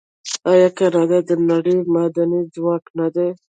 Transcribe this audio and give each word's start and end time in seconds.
آیا 0.51 0.69
کاناډا 0.77 1.19
د 1.29 1.31
نړۍ 1.49 1.75
معدني 1.93 2.41
ځواک 2.53 2.83
نه 2.97 3.07
دی؟ 3.15 3.29